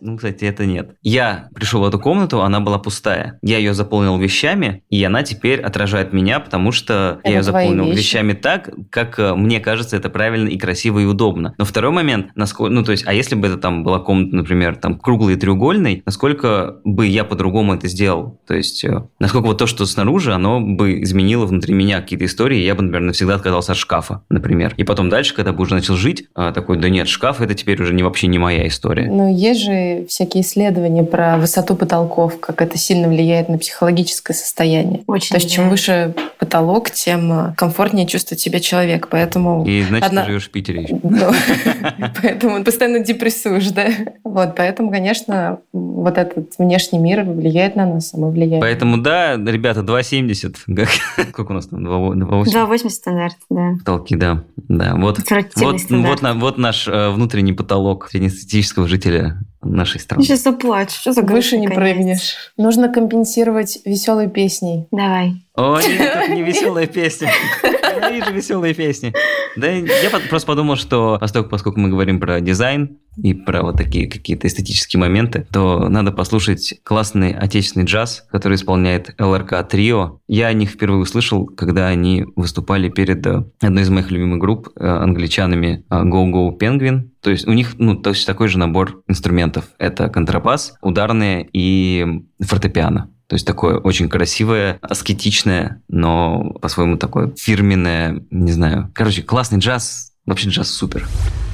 [0.00, 0.94] Ну, кстати, это нет.
[1.02, 3.38] Я пришел в эту комнату, она была пустая.
[3.42, 7.86] Я ее заполнил вещами, и она теперь отражает меня, потому что Это я ее заполнил
[7.86, 7.98] вещи.
[7.98, 11.54] вещами так, как э, мне кажется, это правильно и красиво и удобно.
[11.58, 14.76] Но второй момент, насколько, ну, то есть, а если бы это там была комната, например,
[14.76, 15.36] там круглой и
[15.78, 18.38] треугольной, насколько бы я по-другому это сделал?
[18.46, 22.58] То есть, э, насколько вот то, что снаружи, оно бы изменило внутри меня какие-то истории,
[22.58, 24.74] я бы, например, навсегда отказался от шкафа, например.
[24.76, 27.80] И потом дальше, когда бы уже начал жить, а, такой, да нет, шкаф это теперь
[27.80, 29.08] уже не вообще не моя история.
[29.10, 35.02] Ну, есть же всякие исследования про высоту потолков, как это сильно влияет на психологическое состояние.
[35.06, 39.08] Очень То есть, чем выше потолок, тем э, комфортнее чувствует себя человек.
[39.10, 40.98] Поэтому И значит, Одна- ты живешь в Питере еще.
[41.02, 41.32] Ну,
[42.22, 43.88] Поэтому постоянно депрессуешь, да?
[44.24, 48.60] Вот, поэтому, конечно, вот этот внешний мир влияет на нас, а мы влияем.
[48.60, 50.56] Поэтому, да, ребята, 2,70.
[50.74, 50.88] Как-
[51.30, 51.86] Сколько у нас там?
[51.86, 53.72] 2,80 2,80 стандарт, да.
[53.78, 54.44] потолки, да.
[54.68, 55.18] Да, вот,
[55.56, 55.90] вот, стандарт.
[55.90, 60.22] вот, на- вот наш э, внутренний потолок среднестатистического жителя нашей страны.
[60.22, 60.92] Сейчас заплачу.
[60.92, 61.78] Что за Выше не конец?
[61.78, 62.36] прыгнешь.
[62.56, 64.86] Нужно компенсировать веселой песней.
[64.90, 65.44] Давай.
[65.54, 67.30] О, нет, это не веселая песня.
[68.10, 69.12] Ненавижу веселые песни.
[69.56, 74.08] Да, я просто подумал, что поскольку, поскольку мы говорим про дизайн и про вот такие
[74.08, 80.20] какие-то эстетические моменты, то надо послушать классный отечественный джаз, который исполняет ЛРК Трио.
[80.28, 84.68] Я о них впервые услышал, когда они выступали перед э, одной из моих любимых групп,
[84.76, 87.08] э, англичанами э, Go Go Penguin.
[87.20, 89.64] То есть у них ну, точно такой же набор инструментов.
[89.78, 93.10] Это контрабас, ударные и фортепиано.
[93.28, 98.90] То есть такое очень красивое, аскетичное, но по-своему такое фирменное, не знаю.
[98.94, 100.12] Короче, классный джаз.
[100.24, 101.06] Вообще джаз супер.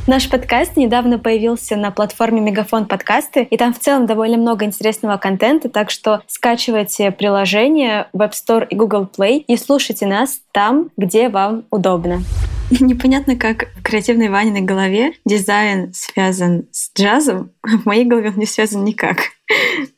[0.07, 5.17] Наш подкаст недавно появился на платформе Мегафон подкасты, и там в целом довольно много интересного
[5.17, 10.91] контента, так что скачивайте приложение в App Store и Google Play и слушайте нас там,
[10.97, 12.23] где вам удобно.
[12.81, 18.37] Непонятно, как в креативной Ваниной голове дизайн связан с джазом, а в моей голове он
[18.37, 19.34] не связан никак.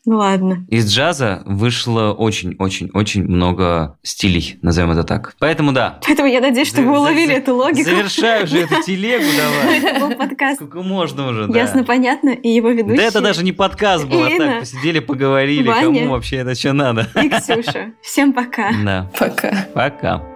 [0.05, 0.67] Ну ладно.
[0.69, 5.35] Из джаза вышло очень-очень-очень много стилей, назовем это так.
[5.39, 6.01] Поэтому да.
[6.05, 7.85] Поэтому я надеюсь, что вы уловили эту логику.
[7.85, 9.79] Завершай уже эту телегу давай.
[9.79, 11.59] Это был подкаст Сколько можно уже, да.
[11.59, 13.07] Ясно, понятно, и его Да ведущие.
[13.07, 17.09] это даже не подкаст был, а так посидели, поговорили, кому вообще это что надо.
[17.23, 17.93] И Ксюша.
[18.03, 18.73] Всем пока.
[18.85, 19.67] Да, Пока.
[19.75, 20.36] пока.